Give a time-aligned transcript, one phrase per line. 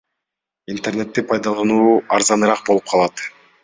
[0.75, 3.29] Интернетти пайдалануу арзаныраак болуп калат.